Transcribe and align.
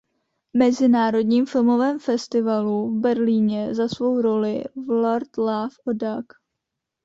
Mezinárodním 0.53 1.45
filmovém 1.45 1.99
festivalu 1.99 2.89
v 2.89 2.99
Berlíně 3.01 3.75
za 3.75 3.87
svou 3.87 4.21
roli 4.21 4.63
v 4.75 4.89
"Lord 4.89 5.37
Love 5.37 5.75
a 5.87 5.93
Duck". 5.93 6.33